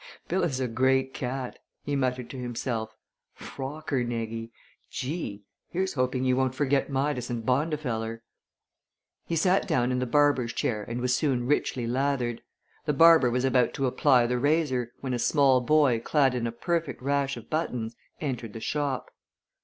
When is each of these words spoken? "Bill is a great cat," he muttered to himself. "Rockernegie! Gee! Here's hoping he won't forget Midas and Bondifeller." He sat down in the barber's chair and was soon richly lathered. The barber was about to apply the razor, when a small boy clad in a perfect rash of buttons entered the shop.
"Bill 0.27 0.41
is 0.43 0.59
a 0.59 0.67
great 0.67 1.13
cat," 1.13 1.59
he 1.83 1.95
muttered 1.95 2.27
to 2.31 2.37
himself. 2.39 2.95
"Rockernegie! 3.39 4.49
Gee! 4.89 5.43
Here's 5.69 5.93
hoping 5.93 6.23
he 6.23 6.33
won't 6.33 6.55
forget 6.55 6.89
Midas 6.89 7.29
and 7.29 7.45
Bondifeller." 7.45 8.21
He 9.27 9.35
sat 9.35 9.67
down 9.67 9.91
in 9.91 9.99
the 9.99 10.07
barber's 10.07 10.53
chair 10.53 10.83
and 10.83 11.01
was 11.01 11.15
soon 11.15 11.45
richly 11.45 11.85
lathered. 11.85 12.41
The 12.85 12.93
barber 12.93 13.29
was 13.29 13.45
about 13.45 13.75
to 13.75 13.85
apply 13.85 14.25
the 14.25 14.39
razor, 14.39 14.91
when 15.01 15.13
a 15.13 15.19
small 15.19 15.61
boy 15.61 15.99
clad 15.99 16.33
in 16.33 16.47
a 16.47 16.51
perfect 16.51 17.03
rash 17.03 17.37
of 17.37 17.51
buttons 17.51 17.95
entered 18.19 18.53
the 18.53 18.59
shop. 18.59 19.11